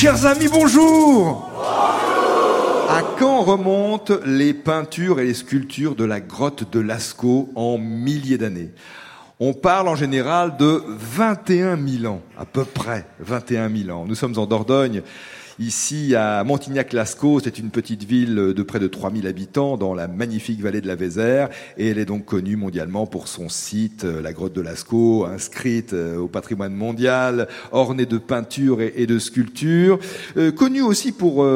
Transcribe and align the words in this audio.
Chers 0.00 0.24
amis, 0.24 0.48
bonjour 0.50 1.50
À 2.88 3.02
quand 3.18 3.42
remontent 3.42 4.14
les 4.24 4.54
peintures 4.54 5.20
et 5.20 5.26
les 5.26 5.34
sculptures 5.34 5.94
de 5.94 6.04
la 6.04 6.20
grotte 6.20 6.72
de 6.72 6.80
Lascaux 6.80 7.50
en 7.54 7.76
milliers 7.76 8.38
d'années? 8.38 8.70
On 9.40 9.52
parle 9.52 9.88
en 9.88 9.96
général 9.96 10.56
de 10.56 10.82
21 10.86 11.76
000 11.76 12.10
ans, 12.10 12.22
à 12.38 12.46
peu 12.46 12.64
près 12.64 13.04
21 13.18 13.68
000 13.68 13.90
ans. 13.94 14.06
Nous 14.06 14.14
sommes 14.14 14.38
en 14.38 14.46
Dordogne, 14.46 15.02
Ici, 15.60 16.14
à 16.16 16.42
Montignac-Lascaux, 16.42 17.40
c'est 17.44 17.58
une 17.58 17.68
petite 17.68 18.04
ville 18.04 18.34
de 18.34 18.62
près 18.62 18.78
de 18.78 18.86
3000 18.86 19.26
habitants 19.26 19.76
dans 19.76 19.92
la 19.92 20.08
magnifique 20.08 20.62
vallée 20.62 20.80
de 20.80 20.86
la 20.86 20.94
Vézère. 20.94 21.50
Et 21.76 21.88
elle 21.88 21.98
est 21.98 22.06
donc 22.06 22.24
connue 22.24 22.56
mondialement 22.56 23.06
pour 23.06 23.28
son 23.28 23.50
site, 23.50 24.04
euh, 24.04 24.22
la 24.22 24.32
grotte 24.32 24.54
de 24.54 24.62
Lascaux, 24.62 25.26
inscrite 25.26 25.92
euh, 25.92 26.16
au 26.16 26.28
patrimoine 26.28 26.72
mondial, 26.72 27.46
ornée 27.72 28.06
de 28.06 28.16
peintures 28.16 28.80
et 28.80 29.06
de 29.06 29.18
sculptures. 29.18 29.98
Euh, 30.38 30.50
connue 30.50 30.80
aussi 30.80 31.12
pour 31.12 31.46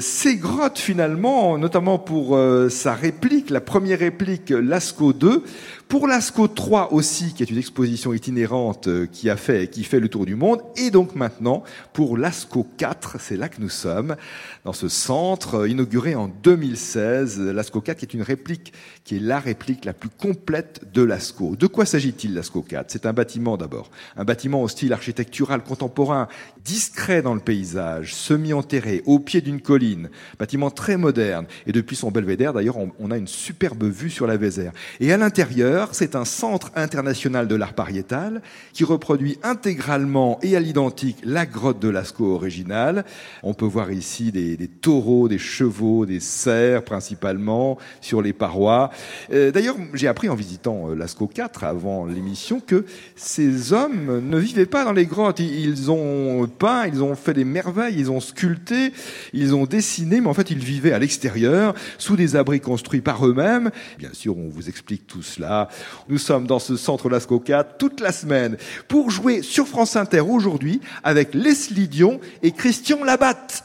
ses 0.00 0.36
grottes 0.38 0.80
finalement, 0.80 1.56
notamment 1.56 2.00
pour 2.00 2.36
sa 2.68 2.94
réplique, 2.94 3.50
la 3.50 3.60
première 3.60 4.00
réplique 4.00 4.50
Lascaux 4.50 5.12
2, 5.12 5.44
pour 5.88 6.08
l'ASCO 6.08 6.48
3 6.48 6.92
aussi, 6.92 7.32
qui 7.32 7.44
est 7.44 7.50
une 7.50 7.58
exposition 7.58 8.12
itinérante 8.12 8.88
euh, 8.88 9.06
qui 9.06 9.30
a 9.30 9.36
fait, 9.36 9.70
qui 9.70 9.84
fait 9.84 10.00
le 10.00 10.08
tour 10.08 10.26
du 10.26 10.34
monde. 10.34 10.60
Et 10.76 10.90
donc 10.90 11.14
maintenant, 11.14 11.62
pour 11.92 12.18
l'ASCO 12.18 12.66
4, 12.76 13.18
c'est 13.20 13.36
là 13.36 13.48
que 13.48 13.60
nous 13.60 13.68
sommes, 13.68 14.16
dans 14.64 14.72
ce 14.72 14.88
centre 14.88 15.60
euh, 15.60 15.68
inauguré 15.68 16.16
en 16.16 16.26
2016. 16.26 17.38
L'ASCO 17.40 17.80
4 17.80 17.98
qui 17.98 18.04
est 18.04 18.14
une 18.14 18.22
réplique, 18.22 18.72
qui 19.04 19.16
est 19.16 19.20
la 19.20 19.38
réplique 19.38 19.84
la 19.84 19.92
plus 19.92 20.08
complète 20.08 20.92
de 20.92 21.02
l'ASCO. 21.02 21.54
De 21.54 21.68
quoi 21.68 21.86
s'agit-il 21.86 22.34
l'ASCO 22.34 22.62
4 22.62 22.90
C'est 22.90 23.06
un 23.06 23.12
bâtiment 23.12 23.56
d'abord. 23.56 23.90
Un 24.16 24.24
bâtiment 24.24 24.62
au 24.62 24.68
style 24.68 24.92
architectural 24.92 25.62
contemporain, 25.62 26.26
discret 26.64 27.22
dans 27.22 27.34
le 27.34 27.40
paysage, 27.40 28.12
semi-enterré, 28.12 29.02
au 29.06 29.20
pied 29.20 29.40
d'une 29.40 29.60
colline. 29.60 30.10
Bâtiment 30.36 30.70
très 30.70 30.96
moderne. 30.96 31.46
Et 31.68 31.72
depuis 31.72 31.94
son 31.94 32.10
belvédère, 32.10 32.52
d'ailleurs, 32.52 32.76
on 32.98 33.10
a 33.12 33.16
une 33.16 33.28
superbe 33.28 33.84
vue 33.84 34.10
sur 34.10 34.26
la 34.26 34.36
Vézère. 34.36 34.72
Et 34.98 35.12
à 35.12 35.16
l'intérieur, 35.16 35.75
c'est 35.92 36.14
un 36.14 36.24
centre 36.24 36.70
international 36.74 37.48
de 37.48 37.54
l'art 37.54 37.74
pariétal 37.74 38.42
qui 38.72 38.84
reproduit 38.84 39.38
intégralement 39.42 40.38
et 40.42 40.56
à 40.56 40.60
l'identique 40.60 41.18
la 41.24 41.46
grotte 41.46 41.80
de 41.80 41.88
Lascaux 41.88 42.34
originale. 42.34 43.04
On 43.42 43.54
peut 43.54 43.66
voir 43.66 43.90
ici 43.90 44.32
des, 44.32 44.56
taureaux, 44.68 45.28
des 45.28 45.38
chevaux, 45.38 46.06
des 46.06 46.20
cerfs 46.20 46.82
principalement 46.82 47.78
sur 48.00 48.22
les 48.22 48.32
parois. 48.32 48.90
Euh, 49.32 49.50
d'ailleurs, 49.50 49.76
j'ai 49.94 50.08
appris 50.08 50.28
en 50.28 50.34
visitant 50.34 50.90
euh, 50.90 50.94
Lascaux 50.94 51.26
4 51.26 51.64
avant 51.64 52.06
l'émission 52.06 52.60
que 52.60 52.84
ces 53.14 53.72
hommes 53.72 54.20
ne 54.28 54.38
vivaient 54.38 54.66
pas 54.66 54.84
dans 54.84 54.92
les 54.92 55.06
grottes. 55.06 55.40
Ils 55.40 55.90
ont 55.90 56.46
peint, 56.46 56.86
ils 56.86 57.02
ont 57.02 57.14
fait 57.14 57.34
des 57.34 57.44
merveilles, 57.44 57.96
ils 57.98 58.10
ont 58.10 58.20
sculpté, 58.20 58.92
ils 59.32 59.54
ont 59.54 59.64
dessiné, 59.64 60.20
mais 60.20 60.28
en 60.28 60.34
fait 60.34 60.50
ils 60.50 60.64
vivaient 60.64 60.92
à 60.92 60.98
l'extérieur, 60.98 61.74
sous 61.98 62.16
des 62.16 62.36
abris 62.36 62.60
construits 62.60 63.00
par 63.00 63.26
eux-mêmes. 63.26 63.70
Bien 63.98 64.12
sûr, 64.12 64.36
on 64.36 64.48
vous 64.48 64.68
explique 64.68 65.06
tout 65.06 65.22
cela 65.22 65.65
nous 66.08 66.18
sommes 66.18 66.46
dans 66.46 66.58
ce 66.58 66.76
centre 66.76 67.08
Lascaux 67.08 67.40
4 67.40 67.78
toute 67.78 68.00
la 68.00 68.12
semaine 68.12 68.56
pour 68.88 69.10
jouer 69.10 69.42
sur 69.42 69.66
France 69.66 69.96
Inter 69.96 70.20
aujourd'hui 70.20 70.80
avec 71.04 71.34
Leslie 71.34 71.88
Dion 71.88 72.20
et 72.42 72.52
Christian 72.52 73.04
Labatte. 73.04 73.64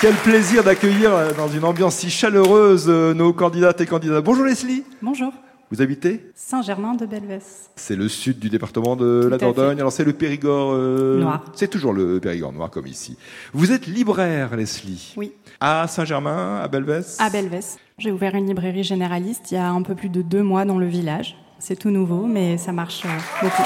Quel 0.00 0.14
plaisir 0.14 0.62
d'accueillir 0.62 1.34
dans 1.36 1.48
une 1.48 1.64
ambiance 1.64 1.96
si 1.96 2.10
chaleureuse 2.10 2.84
euh, 2.88 3.14
nos 3.14 3.32
candidates 3.32 3.80
et 3.80 3.86
candidats. 3.86 4.20
Bonjour 4.20 4.44
Leslie. 4.44 4.84
Bonjour. 5.00 5.32
Vous 5.72 5.82
habitez 5.82 6.30
Saint-Germain 6.36 6.94
de 6.94 7.06
Belvès. 7.06 7.70
C'est 7.74 7.96
le 7.96 8.08
sud 8.08 8.38
du 8.38 8.48
département 8.48 8.94
de 8.94 9.26
la 9.28 9.36
Dordogne. 9.36 9.80
Alors 9.80 9.90
c'est 9.90 10.04
le 10.04 10.12
Périgord 10.12 10.72
euh, 10.72 11.18
noir. 11.18 11.44
C'est 11.54 11.66
toujours 11.68 11.92
le 11.92 12.20
Périgord 12.20 12.52
noir 12.52 12.70
comme 12.70 12.86
ici. 12.86 13.18
Vous 13.52 13.72
êtes 13.72 13.88
libraire, 13.88 14.54
Leslie. 14.54 15.12
Oui. 15.16 15.32
À 15.60 15.88
Saint-Germain, 15.88 16.60
à 16.62 16.68
Belvès. 16.68 17.16
À 17.18 17.30
Belvès. 17.30 17.78
J'ai 17.98 18.12
ouvert 18.12 18.36
une 18.36 18.46
librairie 18.46 18.84
généraliste 18.84 19.50
il 19.50 19.54
y 19.54 19.58
a 19.58 19.68
un 19.68 19.82
peu 19.82 19.96
plus 19.96 20.08
de 20.08 20.22
deux 20.22 20.42
mois 20.42 20.64
dans 20.64 20.78
le 20.78 20.86
village. 20.86 21.36
C'est 21.58 21.76
tout 21.76 21.90
nouveau, 21.90 22.26
mais 22.26 22.58
ça 22.58 22.70
marche 22.70 23.04
euh, 23.04 23.42
beaucoup. 23.42 23.62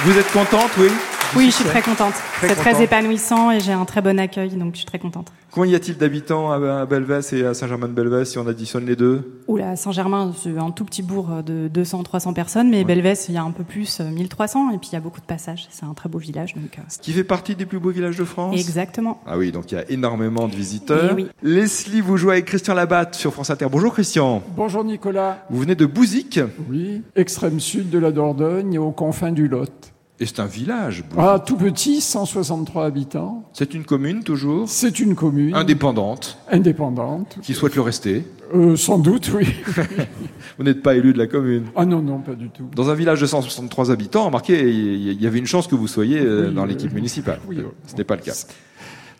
Vous 0.00 0.18
êtes 0.18 0.32
contente, 0.32 0.70
oui? 0.78 0.88
Oui, 1.36 1.46
je 1.46 1.56
suis 1.56 1.64
très 1.64 1.82
contente. 1.82 2.14
C'est 2.40 2.54
très 2.54 2.82
épanouissant 2.82 3.50
et 3.50 3.60
j'ai 3.60 3.72
un 3.72 3.84
très 3.84 4.00
bon 4.00 4.18
accueil, 4.18 4.50
donc 4.50 4.72
je 4.72 4.78
suis 4.78 4.86
très 4.86 4.98
contente. 4.98 5.32
Combien 5.50 5.72
y 5.72 5.74
a-t-il 5.74 5.96
d'habitants 5.96 6.50
à 6.50 6.86
Belvès 6.86 7.32
et 7.32 7.44
à 7.44 7.54
Saint-Germain-de-Belvès 7.54 8.24
si 8.26 8.38
on 8.38 8.46
additionne 8.46 8.86
les 8.86 8.96
deux? 8.96 9.42
Oula, 9.48 9.76
Saint-Germain, 9.76 10.32
c'est 10.36 10.56
un 10.58 10.70
tout 10.70 10.84
petit 10.84 11.02
bourg 11.02 11.42
de 11.44 11.68
200-300 11.68 12.34
personnes, 12.34 12.70
mais 12.70 12.84
Belvès, 12.84 13.28
il 13.28 13.34
y 13.34 13.38
a 13.38 13.42
un 13.42 13.50
peu 13.50 13.64
plus, 13.64 14.00
1300, 14.00 14.70
et 14.70 14.78
puis 14.78 14.90
il 14.92 14.94
y 14.94 14.96
a 14.96 15.00
beaucoup 15.00 15.20
de 15.20 15.26
passages. 15.26 15.66
C'est 15.70 15.84
un 15.84 15.94
très 15.94 16.08
beau 16.08 16.18
village. 16.18 16.54
Donc, 16.54 16.78
euh. 16.78 16.82
Ce 16.88 16.98
qui 16.98 17.12
fait 17.12 17.24
partie 17.24 17.54
des 17.54 17.66
plus 17.66 17.78
beaux 17.78 17.90
villages 17.90 18.16
de 18.16 18.24
France? 18.24 18.58
Exactement. 18.58 19.20
Ah 19.26 19.38
oui, 19.38 19.52
donc 19.52 19.72
il 19.72 19.74
y 19.74 19.78
a 19.78 19.90
énormément 19.90 20.48
de 20.48 20.54
visiteurs. 20.54 21.14
Oui. 21.14 21.28
Leslie, 21.42 22.00
vous 22.00 22.16
jouez 22.16 22.32
avec 22.34 22.44
Christian 22.44 22.74
Labatte 22.74 23.14
sur 23.14 23.32
France 23.32 23.50
Inter. 23.50 23.66
Bonjour 23.70 23.92
Christian. 23.92 24.42
Bonjour 24.56 24.84
Nicolas. 24.84 25.44
Vous 25.50 25.60
venez 25.60 25.74
de 25.74 25.86
Bouzic? 25.86 26.40
Oui, 26.70 27.02
extrême 27.16 27.58
sud 27.58 27.90
de 27.90 27.98
la 27.98 28.12
Dordogne, 28.12 28.78
aux 28.78 28.92
confins 28.92 29.32
du 29.32 29.48
Lot. 29.48 29.92
Et 30.20 30.26
c'est 30.26 30.40
un 30.40 30.46
village. 30.46 31.04
Ah, 31.16 31.38
tout 31.44 31.56
petit, 31.56 32.00
163 32.00 32.86
habitants. 32.86 33.48
C'est 33.52 33.72
une 33.72 33.84
commune 33.84 34.24
toujours 34.24 34.68
C'est 34.68 34.98
une 34.98 35.14
commune. 35.14 35.54
Indépendante 35.54 36.38
Indépendante. 36.50 37.38
Qui 37.40 37.54
souhaite 37.54 37.76
le 37.76 37.82
rester 37.82 38.24
euh, 38.52 38.74
Sans 38.74 38.98
doute, 38.98 39.30
oui. 39.32 39.46
Vous 40.58 40.64
n'êtes 40.64 40.82
pas 40.82 40.96
élu 40.96 41.12
de 41.12 41.18
la 41.18 41.28
commune 41.28 41.66
Ah 41.76 41.86
non, 41.86 42.02
non, 42.02 42.18
pas 42.18 42.34
du 42.34 42.50
tout. 42.50 42.68
Dans 42.74 42.90
un 42.90 42.94
village 42.94 43.20
de 43.20 43.26
163 43.26 43.92
habitants, 43.92 44.26
remarquez, 44.26 44.68
il 44.68 45.22
y 45.22 45.26
avait 45.26 45.38
une 45.38 45.46
chance 45.46 45.68
que 45.68 45.76
vous 45.76 45.86
soyez 45.86 46.18
euh, 46.20 46.50
dans 46.50 46.64
l'équipe 46.64 46.92
municipale. 46.92 47.38
Oui, 47.46 47.58
Ce 47.86 47.94
n'est 47.94 48.04
pas 48.04 48.16
le 48.16 48.22
cas. 48.22 48.34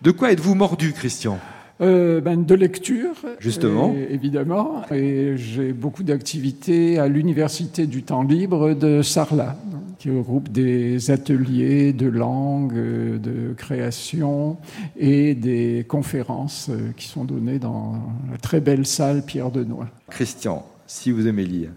De 0.02 0.10
quoi 0.10 0.32
êtes-vous 0.32 0.56
mordu, 0.56 0.92
Christian? 0.92 1.38
Euh, 1.80 2.20
ben, 2.20 2.44
de 2.44 2.54
lecture, 2.54 3.14
justement, 3.38 3.94
évidemment. 4.10 4.82
Et 4.90 5.36
j'ai 5.36 5.72
beaucoup 5.72 6.02
d'activités 6.02 6.98
à 6.98 7.08
l'université 7.08 7.86
du 7.86 8.02
temps 8.02 8.22
libre 8.22 8.74
de 8.74 9.02
Sarlat, 9.02 9.56
qui 9.98 10.10
regroupe 10.10 10.48
des 10.48 11.10
ateliers 11.10 11.92
de 11.92 12.06
langue, 12.08 12.74
de 12.74 13.54
création 13.56 14.56
et 14.96 15.34
des 15.34 15.84
conférences 15.86 16.68
euh, 16.70 16.90
qui 16.96 17.06
sont 17.06 17.24
données 17.24 17.58
dans 17.58 17.94
la 18.30 18.38
très 18.38 18.60
belle 18.60 18.86
salle 18.86 19.24
Pierre 19.24 19.50
de 19.50 19.64
Noix. 19.64 19.88
Christian, 20.10 20.64
si 20.86 21.10
vous 21.10 21.26
aimez 21.26 21.44
lire, 21.44 21.70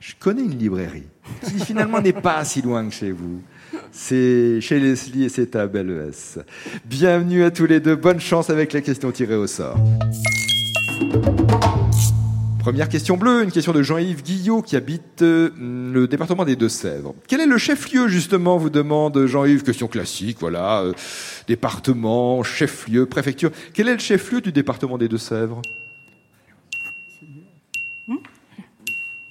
je 0.00 0.14
connais 0.18 0.42
une 0.42 0.56
librairie 0.56 1.08
qui 1.44 1.58
finalement 1.58 2.00
n'est 2.00 2.12
pas 2.12 2.44
si 2.44 2.62
loin 2.62 2.86
que 2.86 2.94
chez 2.94 3.10
vous. 3.10 3.40
C'est 3.92 4.60
chez 4.60 4.78
Leslie 4.80 5.24
et 5.24 5.28
c'est 5.28 5.56
à 5.56 5.66
Belleves. 5.66 6.44
Bienvenue 6.84 7.44
à 7.44 7.50
tous 7.50 7.66
les 7.66 7.80
deux. 7.80 7.96
Bonne 7.96 8.20
chance 8.20 8.50
avec 8.50 8.72
les 8.72 8.82
questions 8.82 9.10
tirées 9.10 9.36
au 9.36 9.46
sort. 9.46 9.78
Première 12.58 12.88
question 12.90 13.16
bleue, 13.16 13.44
une 13.44 13.50
question 13.50 13.72
de 13.72 13.82
Jean-Yves 13.82 14.22
Guillot 14.22 14.60
qui 14.60 14.76
habite 14.76 15.22
euh, 15.22 15.50
le 15.58 16.06
département 16.06 16.44
des 16.44 16.54
Deux-Sèvres. 16.54 17.14
Quel 17.26 17.40
est 17.40 17.46
le 17.46 17.56
chef-lieu 17.56 18.08
justement, 18.08 18.58
vous 18.58 18.68
demande 18.68 19.24
Jean-Yves 19.24 19.62
Question 19.62 19.88
classique, 19.88 20.36
voilà. 20.40 20.82
Euh, 20.82 20.92
département, 21.46 22.42
chef-lieu, 22.42 23.06
préfecture. 23.06 23.50
Quel 23.72 23.88
est 23.88 23.94
le 23.94 24.00
chef-lieu 24.00 24.42
du 24.42 24.52
département 24.52 24.98
des 24.98 25.08
Deux-Sèvres? 25.08 25.62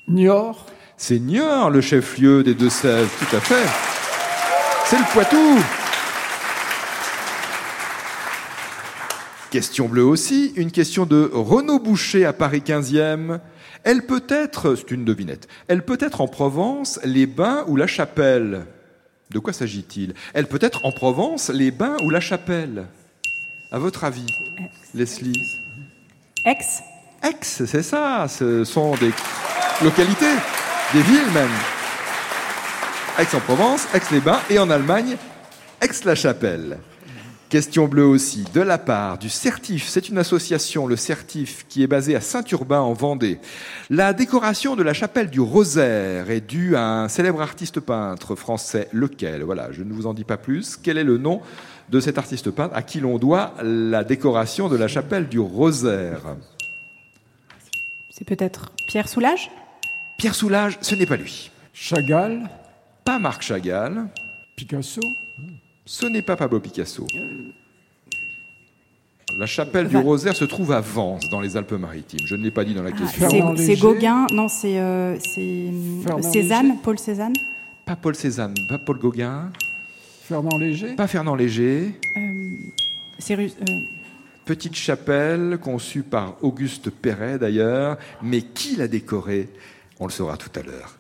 Niort. 0.08 0.66
C'est 0.96 1.20
Niort 1.20 1.70
le 1.70 1.82
chef-lieu 1.82 2.44
des 2.44 2.56
Deux-Sèvres, 2.56 3.12
tout 3.20 3.36
à 3.36 3.40
fait. 3.40 3.97
C'est 4.90 4.98
le 4.98 5.04
Poitou. 5.12 5.60
Question 9.52 9.90
bleue 9.90 10.06
aussi, 10.06 10.54
une 10.56 10.72
question 10.72 11.06
de 11.06 11.30
Renaud 11.34 11.80
Boucher 11.80 12.24
à 12.24 12.32
Paris 12.32 12.64
15e. 12.66 13.42
Elle 13.84 14.04
peut 14.04 14.24
être, 14.30 14.76
c'est 14.76 14.92
une 14.92 15.04
devinette, 15.04 15.50
elle 15.68 15.84
peut 15.84 15.98
être 16.00 16.22
en 16.22 16.30
Provence 16.30 17.02
les 17.04 17.26
bains 17.26 17.66
ou 17.68 17.76
la 17.76 17.86
chapelle? 17.86 18.66
De 19.30 19.40
quoi 19.40 19.52
s'agit-il? 19.52 20.14
Elle 20.34 20.48
peut 20.48 20.60
être 20.62 20.86
en 20.86 20.94
Provence 20.94 21.50
les 21.50 21.72
bains 21.72 21.98
ou 22.04 22.10
la 22.10 22.22
chapelle? 22.22 22.86
À 23.74 23.80
votre 23.80 24.06
avis, 24.06 24.28
Leslie? 24.94 25.60
Aix 26.46 26.60
Aix, 27.24 27.36
c'est 27.42 27.84
ça, 27.84 28.26
ce 28.30 28.64
sont 28.64 28.96
des 28.96 29.12
localités, 29.84 30.36
des 30.94 31.02
villes 31.02 31.32
même. 31.34 31.77
Aix-en-Provence, 33.20 33.88
Aix-les-Bains 33.96 34.40
et 34.52 34.60
en 34.60 34.70
Allemagne, 34.70 35.18
Aix-la-Chapelle. 35.82 36.78
Question 37.50 37.88
bleue 37.88 38.06
aussi, 38.06 38.46
de 38.54 38.62
la 38.62 38.78
part 38.78 39.18
du 39.18 39.30
Certif, 39.30 39.88
c'est 39.88 40.10
une 40.10 40.20
association, 40.20 40.86
le 40.86 40.96
Certif, 40.96 41.66
qui 41.68 41.82
est 41.82 41.88
basé 41.88 42.16
à 42.16 42.22
Saint-Urbain 42.22 42.82
en 42.82 42.94
Vendée. 42.94 43.40
La 43.90 44.14
décoration 44.14 44.76
de 44.76 44.84
la 44.84 44.94
chapelle 44.94 45.32
du 45.32 45.40
Rosaire 45.40 46.30
est 46.30 46.42
due 46.42 46.76
à 46.76 46.84
un 46.84 47.08
célèbre 47.08 47.42
artiste 47.42 47.80
peintre 47.80 48.36
français, 48.36 48.88
lequel 48.92 49.42
Voilà, 49.42 49.72
je 49.72 49.82
ne 49.82 49.94
vous 49.94 50.06
en 50.06 50.14
dis 50.14 50.24
pas 50.24 50.38
plus. 50.38 50.78
Quel 50.78 51.00
est 51.00 51.04
le 51.04 51.18
nom 51.18 51.42
de 51.90 52.00
cet 52.00 52.20
artiste 52.20 52.52
peintre 52.52 52.76
à 52.76 52.84
qui 52.84 53.00
l'on 53.00 53.18
doit 53.18 53.56
la 53.64 54.04
décoration 54.04 54.70
de 54.70 54.76
la 54.76 54.88
chapelle 54.88 55.28
du 55.28 55.40
Rosaire? 55.40 56.36
C'est 58.12 58.26
peut-être 58.28 58.72
Pierre 58.88 59.10
Soulages? 59.10 59.50
Pierre 60.20 60.36
Soulages, 60.36 60.78
ce 60.82 60.94
n'est 60.94 61.08
pas 61.08 61.18
lui. 61.18 61.50
Chagall, 61.74 62.48
Pas 63.08 63.20
Marc 63.20 63.42
Chagall. 63.42 64.10
Picasso. 64.58 65.00
Ce 65.86 66.06
n'est 66.08 66.22
pas 66.22 66.36
Pablo 66.36 66.60
Picasso. 66.60 67.08
La 69.40 69.46
chapelle 69.46 69.88
du 69.88 69.96
Rosaire 69.96 70.36
se 70.36 70.44
trouve 70.44 70.74
à 70.74 70.82
Vence, 70.82 71.30
dans 71.30 71.40
les 71.40 71.56
Alpes-Maritimes. 71.56 72.28
Je 72.28 72.36
ne 72.36 72.44
l'ai 72.44 72.52
pas 72.52 72.66
dit 72.66 72.74
dans 72.74 72.84
la 72.84 72.90
Ah, 72.94 72.98
question. 72.98 73.56
C'est. 73.56 73.78
Gauguin, 73.78 74.28
non, 74.34 74.50
c'est 74.50 74.78
euh, 74.78 75.16
euh, 75.38 76.22
Cézanne, 76.22 76.68
Léger. 76.68 76.80
Paul 76.84 77.00
Cézanne. 77.00 77.34
Pas 77.86 77.96
Paul 77.96 78.14
Cézanne, 78.14 78.56
pas 78.68 78.78
Paul 78.78 79.00
Gauguin, 79.00 79.54
Fernand 80.24 80.58
Léger. 80.58 80.96
pas 80.98 81.08
Fernand 81.08 81.36
Léger. 81.36 81.94
Euh, 82.18 83.32
euh, 83.32 83.48
Petite 84.44 84.76
chapelle 84.76 85.60
conçue 85.62 86.04
par 86.04 86.36
Auguste 86.44 86.90
Perret 86.90 87.40
d'ailleurs, 87.40 87.98
mais 88.22 88.42
qui 88.42 88.76
l'a 88.76 88.90
décorée? 88.90 89.48
On 89.98 90.08
le 90.08 90.12
saura 90.12 90.36
tout 90.36 90.52
à 90.60 90.62
l'heure. 90.62 90.98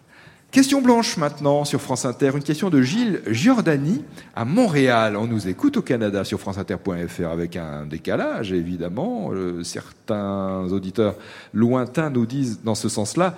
Question 0.51 0.81
blanche 0.81 1.17
maintenant 1.17 1.65
sur 1.65 1.81
France 1.81 2.05
Inter, 2.05 2.31
une 2.33 2.41
question 2.41 2.69
de 2.69 2.81
Gilles 2.81 3.21
Giordani 3.27 4.03
à 4.33 4.45
Montréal. 4.45 5.17
On 5.17 5.27
nous 5.27 5.49
écoute 5.49 5.75
au 5.75 5.81
Canada 5.81 6.23
sur 6.23 6.39
franceinter.fr 6.39 7.27
avec 7.27 7.57
un 7.57 7.85
décalage 7.85 8.53
évidemment. 8.53 9.31
Euh, 9.33 9.61
certains 9.63 10.63
auditeurs 10.71 11.15
lointains 11.53 12.09
nous 12.09 12.25
disent 12.25 12.61
dans 12.63 12.75
ce 12.75 12.87
sens-là 12.87 13.35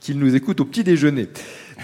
qu'ils 0.00 0.18
nous 0.18 0.34
écoutent 0.34 0.60
au 0.60 0.66
petit 0.66 0.84
déjeuner. 0.84 1.28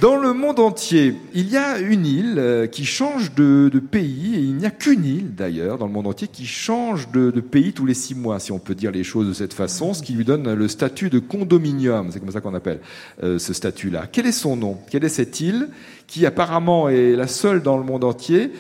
Dans 0.03 0.17
le 0.17 0.35
monde 0.35 0.61
entier, 0.61 1.15
il 1.33 1.49
y 1.49 1.57
a 1.57 1.79
une 1.79 2.05
île 2.05 2.35
euh, 2.37 2.67
qui 2.67 2.85
change 2.85 3.35
de, 3.35 3.71
pays, 3.79 4.35
et 4.35 4.41
il 4.41 4.55
n'y 4.57 4.67
a 4.67 4.71
qu'une 4.71 5.07
île 5.07 5.35
d'ailleurs 5.35 5.79
dans 5.79 5.87
le 5.87 5.93
monde 5.93 6.07
entier 6.07 6.29
qui 6.29 6.45
change 6.45 7.11
de, 7.13 7.31
pays 7.41 7.73
tous 7.73 7.87
les 7.87 7.95
six 7.95 8.15
mois, 8.15 8.39
si 8.39 8.53
on 8.53 8.59
peut 8.59 8.75
dire 8.75 8.91
les 8.91 9.05
choses 9.05 9.27
de 9.27 9.33
cette 9.33 9.55
façon, 9.55 9.95
ce 9.95 10.03
qui 10.03 10.13
lui 10.13 10.27
donne 10.27 10.53
le 10.53 10.69
statut 10.69 11.09
de 11.09 11.19
condominium, 11.19 12.11
c'est 12.11 12.21
comme 12.21 12.31
ça 12.31 12.43
qu'on 12.43 12.53
appelle 12.53 12.81
euh, 13.23 13.39
ce 13.39 13.55
statut-là. 13.55 14.07
Quel 14.13 14.27
est 14.27 14.33
son 14.33 14.57
nom? 14.57 14.77
Quelle 14.91 15.03
est 15.03 15.09
cette 15.09 15.41
île 15.41 15.69
qui 16.07 16.27
apparemment 16.27 16.91
est 16.91 17.17
la 17.17 17.27
seule 17.27 17.63
dans 17.63 17.79
le 17.79 17.85
monde 17.85 18.05
entier 18.05 18.53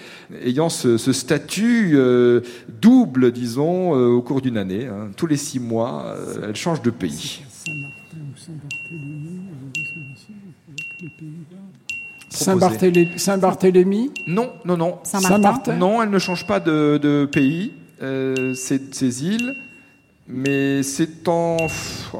ayant 0.42 0.70
ce, 0.70 0.96
statut 0.96 1.92
euh, 1.96 2.40
double, 2.80 3.30
disons, 3.30 3.92
au 3.92 4.22
cours 4.22 4.40
d'une 4.40 4.56
année 4.56 4.86
hein? 4.86 5.10
Tous 5.18 5.26
les 5.26 5.36
six 5.36 5.60
mois, 5.60 6.16
elle 6.42 6.56
change 6.56 6.80
de 6.80 6.90
pays. 6.90 7.42
Saint-Barthélemy. 12.28 13.08
Saint-Barthélemy. 13.16 14.10
Non, 14.26 14.50
non, 14.64 14.76
non. 14.76 14.98
Saint-Martin. 15.04 15.76
Non, 15.76 16.02
elle 16.02 16.10
ne 16.10 16.18
change 16.18 16.46
pas 16.46 16.60
de, 16.60 16.98
de 16.98 17.24
pays, 17.30 17.72
euh, 18.02 18.52
ces, 18.54 18.80
ces 18.92 19.24
îles, 19.24 19.54
mais 20.28 20.82
c'est 20.82 21.28
en, 21.28 21.56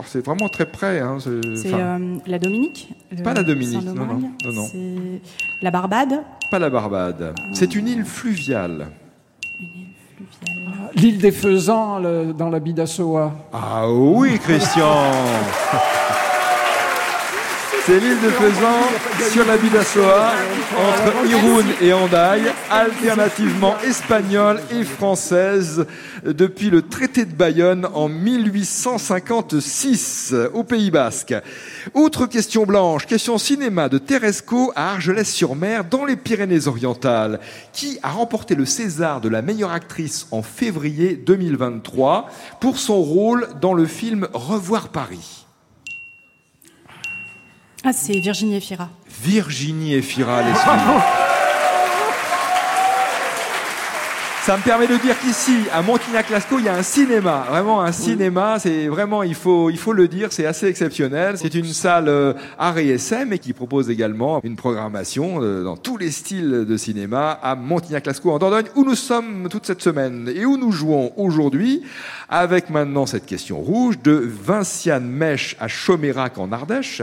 c'est 0.07 0.25
vraiment 0.25 0.49
très 0.49 0.67
près. 0.67 1.01
Hein, 1.01 1.19
c'est- 1.21 1.57
c'est 1.57 1.75
enfin, 1.75 2.01
euh, 2.01 2.17
la 2.27 2.39
Dominique. 2.39 2.93
Pas 3.25 3.35
la 3.35 3.43
Dominique, 3.43 3.85
non, 3.85 3.95
non, 3.95 4.07
non, 4.07 4.53
non. 4.53 4.67
C'est 4.71 5.21
la 5.61 5.71
Barbade. 5.71 6.23
Pas 6.51 6.59
la 6.59 6.71
Barbade. 6.71 7.35
C'est 7.53 7.75
une 7.75 7.89
île 7.89 8.05
fluviale. 8.05 8.89
L'île 10.95 11.19
des 11.19 11.33
Faisans 11.33 11.99
le- 11.99 12.33
dans 12.33 12.49
la 12.49 12.61
Bidassoa. 12.61 13.35
Ah 13.53 13.91
oui, 13.91 14.39
Christian 14.39 15.11
C'est 17.87 18.01
l'île 18.01 18.21
de 18.21 18.31
Faisan 18.31 18.81
sur 19.31 19.47
la 19.47 19.57
Bidassoa, 19.57 20.33
entre 20.77 21.25
Irun 21.31 21.65
et 21.81 21.93
Hendaye, 21.93 22.51
alternativement 22.69 23.79
espagnole 23.79 24.61
et 24.73 24.83
française, 24.83 25.87
depuis 26.25 26.71
le 26.71 26.83
traité 26.83 27.25
de 27.25 27.33
Bayonne 27.33 27.87
en 27.95 28.09
1856 28.09 30.35
au 30.53 30.65
Pays 30.65 30.91
Basque. 30.91 31.37
Autre 31.95 32.27
question 32.27 32.67
blanche, 32.67 33.07
question 33.07 33.39
cinéma 33.39 33.89
de 33.89 33.99
Teresco 33.99 34.73
à 34.75 34.95
Argelès-sur-Mer 34.95 35.85
dans 35.85 36.05
les 36.05 36.17
Pyrénées-Orientales, 36.17 37.39
qui 37.73 38.01
a 38.03 38.11
remporté 38.11 38.57
le 38.57 38.67
César 38.67 39.21
de 39.21 39.29
la 39.29 39.43
meilleure 39.43 39.71
actrice 39.71 40.27
en 40.33 40.43
février 40.43 41.15
2023 41.15 42.29
pour 42.61 42.79
son 42.79 43.01
rôle 43.01 43.47
dans 43.61 43.75
le 43.75 43.87
film 43.87 44.27
Revoir 44.33 44.89
Paris? 44.89 45.46
Ah, 47.85 47.93
c'est 47.93 48.19
Virginie 48.19 48.57
Efira. 48.57 48.89
Virginie 49.23 49.95
Efira, 49.95 50.43
les 50.47 50.55
Ça 54.43 54.57
me 54.57 54.63
permet 54.63 54.87
de 54.87 54.97
dire 54.97 55.19
qu'ici, 55.19 55.53
à 55.75 55.83
Montignac-Lascaux, 55.83 56.61
il 56.61 56.67
y 56.67 56.69
a 56.69 56.75
un 56.75 56.83
cinéma. 56.83 57.47
Vraiment 57.51 57.83
un 57.83 57.93
cinéma. 57.93 58.59
C'est 58.61 58.87
vraiment, 58.87 59.23
il 59.25 59.35
faut, 59.35 59.71
il 59.71 59.77
faut 59.77 59.93
le 59.93 60.09
dire, 60.09 60.33
c'est 60.33 60.47
assez 60.47 60.67
exceptionnel. 60.69 61.37
C'est 61.37 61.55
une 61.55 61.67
salle 61.67 62.09
euh, 62.09 62.33
art 62.59 62.79
et 62.79 62.89
essai, 62.89 63.25
mais 63.25 63.39
qui 63.39 63.53
propose 63.53 63.91
également 63.91 64.41
une 64.45 64.57
programmation 64.57 65.43
euh, 65.43 65.65
dans 65.65 65.77
tous 65.77 65.97
les 65.97 66.13
styles 66.13 66.65
de 66.65 66.77
cinéma 66.77 67.33
à 67.43 67.57
Montignac-Lascaux 67.57 68.31
en 68.31 68.39
Dordogne, 68.39 68.67
où 68.77 68.85
nous 68.85 68.95
sommes 68.95 69.49
toute 69.51 69.67
cette 69.67 69.83
semaine 69.83 70.31
et 70.35 70.47
où 70.47 70.57
nous 70.57 70.71
jouons 70.73 71.13
aujourd'hui 71.17 71.83
avec 72.29 72.71
maintenant 72.71 73.07
cette 73.07 73.27
question 73.27 73.59
rouge 73.59 73.99
de 74.03 74.13
Vinciane 74.13 75.09
Mèche 75.09 75.57
à 75.59 75.67
Chomérac 75.67 76.39
en 76.39 76.53
Ardèche. 76.53 77.03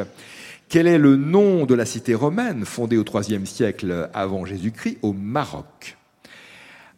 Quel 0.73 0.87
est 0.87 0.97
le 0.97 1.17
nom 1.17 1.67
de 1.67 1.75
la 1.75 1.85
cité 1.85 2.15
romaine 2.15 2.65
fondée 2.65 2.97
au 2.97 3.03
IIIe 3.03 3.45
siècle 3.45 4.09
avant 4.11 4.43
Jésus-Christ 4.43 4.97
au 5.03 5.13
Maroc? 5.13 5.97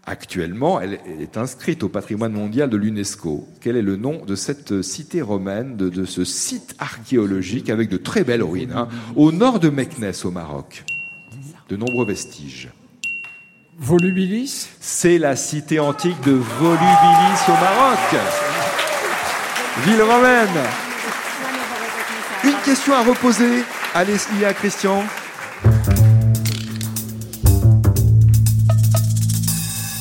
Actuellement, 0.06 0.80
elle 0.80 0.98
est 1.19 1.36
inscrite 1.36 1.83
au 1.83 1.89
patrimoine 1.89 2.31
mondial 2.31 2.69
de 2.69 2.77
l'UNESCO. 2.77 3.45
Quel 3.60 3.75
est 3.75 3.81
le 3.81 3.98
nom 3.98 4.24
de 4.24 4.33
cette 4.33 4.81
cité 4.81 5.22
romaine, 5.22 5.75
de, 5.75 5.89
de 5.89 6.06
ce 6.06 6.24
site 6.24 6.74
archéologique 6.80 7.69
avec 7.69 7.89
de 7.89 7.98
très 7.98 8.24
belles 8.24 8.44
ruines, 8.44 8.72
hein, 8.72 8.88
au 9.18 9.33
nord 9.33 9.60
de 9.60 9.68
Meknès 9.68 10.24
au 10.24 10.31
Maroc? 10.31 10.86
De 11.68 11.75
nombreux 11.75 12.06
vestiges. 12.06 12.69
Volubilis? 13.77 14.69
C'est 14.80 15.18
la 15.18 15.36
cité 15.36 15.81
antique 15.81 16.22
de 16.24 16.31
Volubilis 16.31 17.44
au 17.50 17.51
Maroc. 17.51 18.24
Ville 19.86 20.01
romaine. 20.01 20.84
Une 22.45 22.62
question 22.63 22.94
à 22.94 23.03
reposer 23.03 23.63
à 23.95 24.03
Leslie 24.03 24.44
et 24.44 24.45
à 24.45 24.53
Christian. 24.53 25.03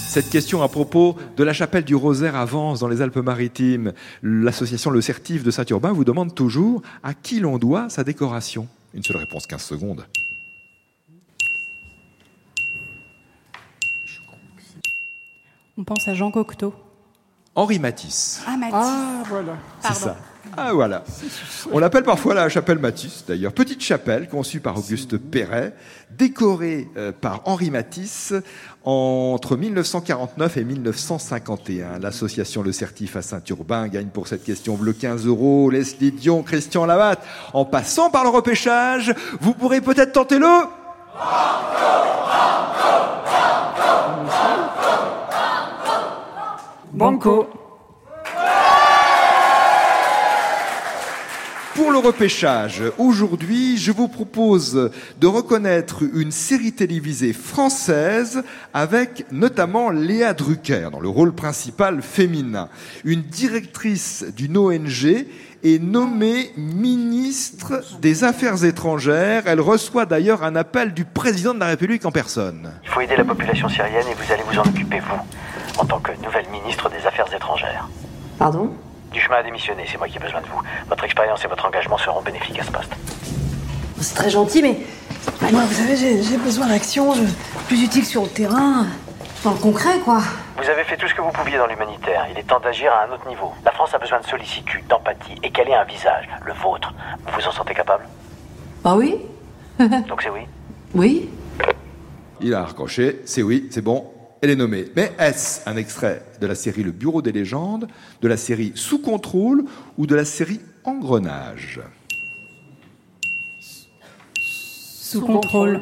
Cette 0.08 0.28
question 0.28 0.62
à 0.62 0.68
propos 0.68 1.16
de 1.38 1.42
la 1.42 1.54
chapelle 1.54 1.84
du 1.84 1.94
Rosaire 1.94 2.36
à 2.36 2.44
Vence 2.44 2.80
dans 2.80 2.88
les 2.88 3.00
Alpes-Maritimes. 3.00 3.94
L'association 4.22 4.90
Le 4.90 5.00
Certif 5.00 5.42
de 5.42 5.50
Saint-Urbain 5.50 5.92
vous 5.92 6.04
demande 6.04 6.34
toujours 6.34 6.82
à 7.02 7.14
qui 7.14 7.40
l'on 7.40 7.56
doit 7.56 7.88
sa 7.88 8.04
décoration. 8.04 8.68
Une 8.92 9.02
seule 9.02 9.16
réponse, 9.16 9.46
15 9.46 9.62
secondes. 9.62 10.04
On 15.78 15.84
pense 15.84 16.06
à 16.06 16.14
Jean 16.14 16.30
Cocteau. 16.30 16.74
Henri 17.54 17.78
Matisse. 17.78 18.42
Ah, 18.46 18.56
Matisse. 18.58 18.74
Ah, 18.74 19.22
voilà. 19.28 19.56
C'est 19.80 19.94
ça. 19.94 20.16
Ah 20.56 20.72
voilà. 20.72 21.02
On 21.72 21.78
l'appelle 21.78 22.04
parfois 22.04 22.34
la 22.34 22.48
chapelle 22.48 22.78
Matisse, 22.78 23.24
d'ailleurs. 23.26 23.52
Petite 23.52 23.82
chapelle 23.82 24.28
conçue 24.28 24.60
par 24.60 24.78
Auguste 24.78 25.16
Perret, 25.16 25.74
décorée 26.10 26.88
euh, 26.96 27.12
par 27.12 27.42
Henri 27.46 27.70
Matisse 27.70 28.34
entre 28.84 29.56
1949 29.56 30.56
et 30.56 30.64
1951. 30.64 31.98
L'association 31.98 32.62
Le 32.62 32.72
Certif 32.72 33.16
à 33.16 33.22
Saint-Urbain 33.22 33.88
gagne 33.88 34.08
pour 34.08 34.28
cette 34.28 34.44
question 34.44 34.74
bleue 34.76 34.92
15 34.92 35.26
euros. 35.26 35.70
Leslie 35.70 36.12
Dion, 36.12 36.42
Christian 36.42 36.86
Lavatte. 36.86 37.24
En 37.52 37.64
passant 37.64 38.10
par 38.10 38.24
le 38.24 38.30
repêchage, 38.30 39.14
vous 39.40 39.54
pourrez 39.54 39.80
peut-être 39.80 40.12
tenter 40.12 40.38
le... 40.38 40.46
Banco. 46.92 47.63
Pour 51.74 51.90
le 51.90 51.98
repêchage, 51.98 52.82
aujourd'hui, 52.98 53.78
je 53.78 53.90
vous 53.90 54.06
propose 54.06 54.92
de 55.20 55.26
reconnaître 55.26 56.04
une 56.14 56.30
série 56.30 56.72
télévisée 56.72 57.32
française 57.32 58.44
avec 58.72 59.26
notamment 59.32 59.90
Léa 59.90 60.34
Drucker 60.34 60.90
dans 60.92 61.00
le 61.00 61.08
rôle 61.08 61.32
principal 61.32 62.00
féminin. 62.00 62.68
Une 63.04 63.22
directrice 63.22 64.24
d'une 64.36 64.56
ONG 64.56 65.26
est 65.64 65.82
nommée 65.82 66.52
ministre 66.56 67.82
des 68.00 68.22
Affaires 68.22 68.64
étrangères. 68.64 69.42
Elle 69.46 69.60
reçoit 69.60 70.06
d'ailleurs 70.06 70.44
un 70.44 70.54
appel 70.54 70.94
du 70.94 71.04
président 71.04 71.54
de 71.54 71.60
la 71.60 71.66
République 71.66 72.06
en 72.06 72.12
personne. 72.12 72.70
Il 72.84 72.90
faut 72.90 73.00
aider 73.00 73.16
la 73.16 73.24
population 73.24 73.68
syrienne 73.68 74.06
et 74.08 74.14
vous 74.14 74.32
allez 74.32 74.44
vous 74.48 74.58
en 74.60 74.62
occuper, 74.62 75.00
vous, 75.00 75.80
en 75.80 75.84
tant 75.86 75.98
que 75.98 76.12
nouvelle 76.22 76.48
ministre 76.52 76.88
des 76.88 77.04
Affaires 77.04 77.34
étrangères. 77.34 77.88
Pardon? 78.38 78.70
Du 79.14 79.20
chemin 79.20 79.36
a 79.36 79.42
démissionné, 79.44 79.84
c'est 79.88 79.96
moi 79.96 80.08
qui 80.08 80.16
ai 80.16 80.20
besoin 80.20 80.40
de 80.40 80.46
vous. 80.46 80.60
Votre 80.88 81.04
expérience 81.04 81.44
et 81.44 81.48
votre 81.48 81.64
engagement 81.64 81.96
seront 81.98 82.20
bénéfiques 82.20 82.58
à 82.58 82.64
ce 82.64 82.70
poste. 82.72 82.90
C'est 84.00 84.14
très 84.16 84.28
gentil, 84.28 84.60
mais 84.60 84.76
bah, 85.40 85.46
moi, 85.52 85.62
vous 85.66 85.72
savez, 85.74 85.96
j'ai 85.96 86.20
j'ai 86.20 86.36
besoin 86.36 86.66
d'action, 86.66 87.14
je- 87.14 87.22
plus 87.68 87.80
utile 87.84 88.04
sur 88.04 88.22
le 88.22 88.28
terrain, 88.28 88.86
dans 89.44 89.52
le 89.52 89.58
concret, 89.58 90.00
quoi. 90.04 90.20
Vous 90.60 90.68
avez 90.68 90.82
fait 90.82 90.96
tout 90.96 91.06
ce 91.06 91.14
que 91.14 91.20
vous 91.22 91.30
pouviez 91.30 91.58
dans 91.58 91.66
l'humanitaire. 91.68 92.26
Il 92.32 92.38
est 92.38 92.42
temps 92.42 92.58
d'agir 92.58 92.92
à 92.92 93.04
un 93.08 93.14
autre 93.14 93.26
niveau. 93.28 93.52
La 93.64 93.70
France 93.70 93.94
a 93.94 93.98
besoin 93.98 94.18
de 94.20 94.26
sollicitude, 94.26 94.84
d'empathie 94.88 95.36
et 95.44 95.50
qu'elle 95.50 95.68
ait 95.68 95.74
un 95.76 95.84
visage, 95.84 96.28
le 96.44 96.52
vôtre. 96.52 96.92
Vous 97.24 97.40
vous 97.40 97.46
en 97.46 97.52
sentez 97.52 97.72
capable? 97.74 98.04
Bah 98.82 98.94
oui, 98.96 99.16
Donc 100.08 100.22
c'est 100.22 100.30
oui 100.30 100.40
Oui 100.94 101.30
Il 102.40 102.52
a 102.52 102.64
raccroché, 102.64 103.20
c'est 103.26 103.42
oui, 103.42 103.68
c'est 103.70 103.80
bon, 103.80 104.10
elle 104.44 104.50
est 104.50 104.56
nommée. 104.56 104.84
Mais 104.94 105.10
est-ce 105.18 105.60
un 105.66 105.76
extrait 105.76 106.22
de 106.38 106.46
la 106.46 106.54
série 106.54 106.82
Le 106.82 106.92
Bureau 106.92 107.22
des 107.22 107.32
légendes, 107.32 107.88
de 108.20 108.28
la 108.28 108.36
série 108.36 108.72
Sous 108.74 108.98
contrôle 108.98 109.64
ou 109.96 110.06
de 110.06 110.14
la 110.14 110.26
série 110.26 110.60
Engrenage? 110.84 111.80
Sous 114.36 115.22
contrôle. 115.22 115.80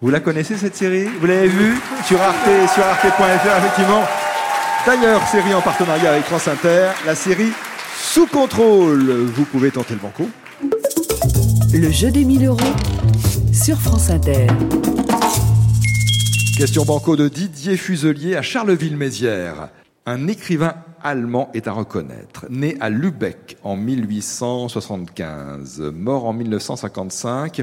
Vous 0.00 0.10
la 0.10 0.20
connaissez 0.20 0.56
cette 0.56 0.74
série? 0.74 1.04
Vous 1.04 1.26
l'avez 1.26 1.48
vue? 1.48 1.74
Sur 2.06 2.18
Arte, 2.22 2.48
sur 2.72 2.82
arte.fr 2.82 3.58
effectivement. 3.58 4.02
D'ailleurs, 4.86 5.26
série 5.28 5.52
en 5.52 5.60
partenariat 5.60 6.12
avec 6.12 6.24
France 6.24 6.48
Inter, 6.48 6.88
la 7.04 7.14
série 7.14 7.52
Sous 7.94 8.26
contrôle. 8.26 9.02
Vous 9.26 9.44
pouvez 9.44 9.70
tenter 9.70 9.92
le 9.92 10.00
banco. 10.00 10.30
Le 11.74 11.90
jeu 11.90 12.10
des 12.10 12.24
1000 12.24 12.46
euros 12.46 12.74
sur 13.52 13.78
France 13.78 14.08
Inter. 14.08 14.46
Question 16.58 16.84
banco 16.84 17.14
de 17.14 17.28
Didier 17.28 17.76
Fuselier 17.76 18.34
à 18.34 18.42
Charleville-Mézières. 18.42 19.68
Un 20.06 20.26
écrivain 20.26 20.74
allemand 21.04 21.50
est 21.54 21.68
à 21.68 21.72
reconnaître. 21.72 22.46
Né 22.50 22.76
à 22.80 22.90
Lübeck 22.90 23.56
en 23.62 23.76
1875, 23.76 25.92
mort 25.94 26.24
en 26.24 26.32
1955, 26.32 27.62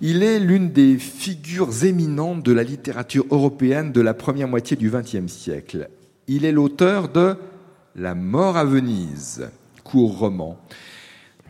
il 0.00 0.22
est 0.22 0.38
l'une 0.38 0.70
des 0.70 0.96
figures 0.96 1.84
éminentes 1.84 2.44
de 2.44 2.52
la 2.52 2.62
littérature 2.62 3.24
européenne 3.32 3.90
de 3.90 4.00
la 4.00 4.14
première 4.14 4.46
moitié 4.46 4.76
du 4.76 4.90
XXe 4.90 5.26
siècle. 5.26 5.88
Il 6.28 6.44
est 6.44 6.52
l'auteur 6.52 7.08
de 7.08 7.34
La 7.96 8.14
mort 8.14 8.56
à 8.56 8.64
Venise, 8.64 9.48
court 9.82 10.20
roman. 10.20 10.56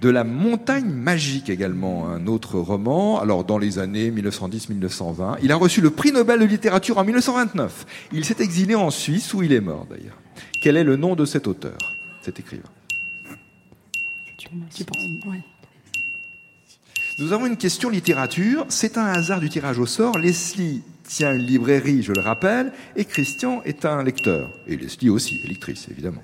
De 0.00 0.10
la 0.10 0.24
montagne 0.24 0.90
magique 0.90 1.48
également, 1.48 2.08
un 2.08 2.26
autre 2.26 2.58
roman. 2.58 3.18
Alors 3.18 3.44
dans 3.44 3.56
les 3.56 3.78
années 3.78 4.10
1910-1920, 4.10 5.38
il 5.42 5.52
a 5.52 5.56
reçu 5.56 5.80
le 5.80 5.90
prix 5.90 6.12
Nobel 6.12 6.40
de 6.40 6.44
littérature 6.44 6.98
en 6.98 7.04
1929. 7.04 7.86
Il 8.12 8.24
s'est 8.24 8.36
exilé 8.40 8.74
en 8.74 8.90
Suisse 8.90 9.32
où 9.32 9.42
il 9.42 9.52
est 9.52 9.60
mort 9.60 9.86
d'ailleurs. 9.88 10.18
Quel 10.60 10.76
est 10.76 10.84
le 10.84 10.96
nom 10.96 11.14
de 11.14 11.24
cet 11.24 11.46
auteur, 11.46 11.78
cet 12.22 12.38
écrivain? 12.40 12.68
Tu, 14.74 14.84
penses 14.84 14.98
ouais. 15.26 15.42
Nous 17.18 17.32
avons 17.32 17.46
une 17.46 17.56
question 17.56 17.88
littérature. 17.88 18.66
C'est 18.68 18.98
un 18.98 19.06
hasard 19.06 19.40
du 19.40 19.48
tirage 19.48 19.78
au 19.78 19.86
sort. 19.86 20.18
Leslie 20.18 20.82
tient 21.04 21.32
une 21.34 21.42
librairie, 21.42 22.02
je 22.02 22.12
le 22.12 22.20
rappelle, 22.20 22.72
et 22.96 23.04
Christian 23.04 23.62
est 23.64 23.84
un 23.84 24.02
lecteur. 24.02 24.50
Et 24.66 24.76
Leslie 24.76 25.08
aussi, 25.08 25.40
est 25.42 25.48
lectrice 25.48 25.88
évidemment. 25.90 26.22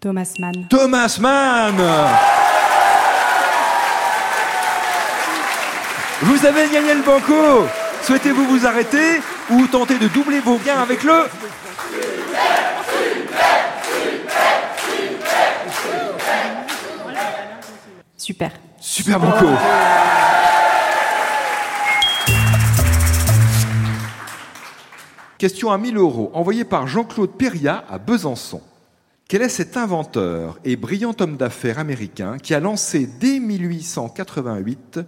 Thomas 0.00 0.32
Mann. 0.38 0.66
Thomas 0.70 1.18
Mann 1.20 1.76
Vous 6.20 6.44
avez 6.44 6.68
gagné 6.68 6.94
le 6.94 7.02
banco 7.02 7.68
Souhaitez-vous 8.02 8.44
vous 8.44 8.66
arrêter 8.66 9.20
ou 9.50 9.66
tenter 9.68 9.98
de 9.98 10.08
doubler 10.08 10.40
vos 10.40 10.56
gains 10.58 10.80
avec 10.80 11.04
le 11.04 11.12
Super. 18.16 18.50
Super 18.80 19.20
banco 19.20 19.46
Question 25.38 25.70
à 25.70 25.78
1000 25.78 25.96
euros, 25.98 26.32
envoyée 26.34 26.64
par 26.64 26.88
Jean-Claude 26.88 27.30
Perria 27.38 27.84
à 27.88 27.98
Besançon. 27.98 28.60
Quel 29.28 29.42
est 29.42 29.48
cet 29.48 29.76
inventeur 29.76 30.58
et 30.64 30.74
brillant 30.74 31.14
homme 31.20 31.36
d'affaires 31.36 31.78
américain 31.78 32.38
qui 32.38 32.54
a 32.54 32.60
lancé 32.60 33.06
dès 33.06 33.38
1888 33.38 35.00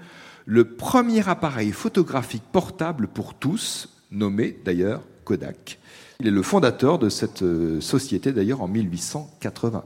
le 0.47 0.65
premier 0.77 1.29
appareil 1.29 1.73
photographique 1.73 2.43
portable 2.53 3.09
pour 3.09 3.35
tous, 3.35 3.89
nommé 4.11 4.59
d'ailleurs 4.65 5.03
Kodak 5.25 5.79
Il 6.21 6.27
est 6.27 6.33
le 6.33 6.43
fondateur 6.43 6.99
de 6.99 7.09
cette 7.09 7.43
euh, 7.43 7.81
société 7.81 8.33
d'ailleurs 8.33 8.63
en 8.63 8.69
1881. 8.69 9.83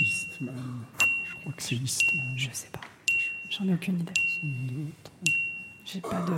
Eastman. 0.00 0.54
Je 1.24 1.34
crois 1.40 1.52
que 1.52 1.62
c'est 1.62 1.76
Eastman. 1.76 2.24
Je 2.36 2.48
sais 2.52 2.68
pas. 2.72 2.80
J'en 3.50 3.68
ai 3.68 3.74
aucune 3.74 4.00
idée. 4.00 4.12
J'ai 5.84 6.00
pas 6.00 6.20
de. 6.22 6.34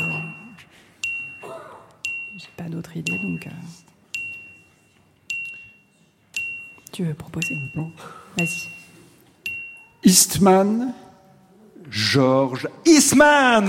J'ai 2.36 2.48
pas 2.56 2.68
d'autre 2.68 2.94
idée 2.96 3.18
donc. 3.18 3.46
euh, 3.46 3.50
Tu 6.92 7.04
veux 7.04 7.14
proposer? 7.14 7.56
Bon. 7.74 7.90
Vas-y. 8.36 8.68
Eastman. 10.06 10.94
Georges 11.90 12.68
Eastman 12.84 13.66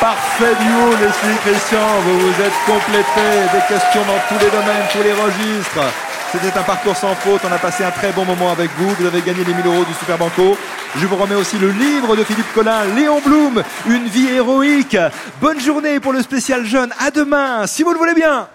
Parfait 0.00 0.54
duo, 0.58 0.90
Leslie 0.92 1.38
Christian, 1.44 1.86
vous 2.06 2.18
vous 2.18 2.42
êtes 2.42 2.52
complétés, 2.64 3.50
des 3.52 3.60
questions 3.68 4.00
dans 4.06 4.18
tous 4.26 4.42
les 4.42 4.50
domaines, 4.50 4.86
tous 4.90 5.02
les 5.02 5.12
registres. 5.12 5.92
C'était 6.32 6.58
un 6.58 6.62
parcours 6.62 6.96
sans 6.96 7.14
faute, 7.14 7.42
on 7.46 7.52
a 7.52 7.58
passé 7.58 7.84
un 7.84 7.90
très 7.90 8.12
bon 8.12 8.24
moment 8.24 8.52
avec 8.52 8.70
vous, 8.78 8.88
vous 8.88 9.06
avez 9.06 9.20
gagné 9.20 9.44
les 9.44 9.52
1000 9.52 9.66
euros 9.66 9.84
du 9.84 9.92
Super 9.92 10.16
Banco. 10.16 10.56
Je 10.96 11.06
vous 11.06 11.16
remets 11.16 11.34
aussi 11.34 11.58
le 11.58 11.70
livre 11.70 12.16
de 12.16 12.24
Philippe 12.24 12.54
Collin, 12.54 12.84
Léon 12.96 13.20
Blum, 13.20 13.62
Une 13.86 14.06
vie 14.06 14.28
héroïque. 14.28 14.96
Bonne 15.42 15.60
journée 15.60 16.00
pour 16.00 16.14
le 16.14 16.22
spécial 16.22 16.64
jeune, 16.64 16.90
à 17.00 17.10
demain, 17.10 17.66
si 17.66 17.82
vous 17.82 17.92
le 17.92 17.98
voulez 17.98 18.14
bien 18.14 18.48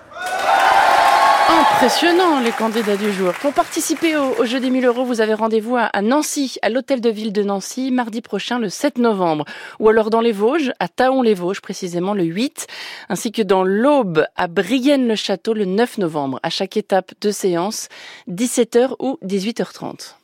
Impressionnant 1.50 2.40
les 2.40 2.52
candidats 2.52 2.96
du 2.96 3.12
jour. 3.12 3.34
Pour 3.34 3.54
participer 3.54 4.16
au, 4.16 4.46
jeu 4.46 4.60
des 4.60 4.70
1000 4.70 4.86
euros, 4.86 5.04
vous 5.04 5.22
avez 5.22 5.34
rendez-vous 5.34 5.76
à, 5.76 5.84
à 5.84 6.02
Nancy, 6.02 6.58
à 6.62 6.70
l'hôtel 6.70 7.02
de 7.02 7.10
ville 7.10 7.34
de 7.34 7.44
Nancy, 7.44 7.92
mardi 7.92 8.22
prochain, 8.22 8.60
le 8.60 8.70
7 8.70 8.98
novembre. 8.98 9.46
Ou 9.80 9.90
alors 9.90 10.10
dans 10.10 10.22
les 10.22 10.32
Vosges, 10.32 10.72
à 10.80 10.88
Taon-les-Vosges, 10.88 11.62
précisément 11.62 12.14
le 12.14 12.24
8, 12.24 12.68
ainsi 13.10 13.32
que 13.32 13.42
dans 13.42 13.64
l'Aube, 13.64 14.26
à 14.36 14.48
Brienne-le-Château, 14.48 15.54
le 15.54 15.66
9 15.66 15.98
novembre. 15.98 16.40
À 16.44 16.50
chaque 16.50 16.78
étape, 16.78 17.12
deux 17.22 17.32
séances, 17.32 17.90
17h 18.30 18.96
ou 19.00 19.18
18h30. 19.24 20.16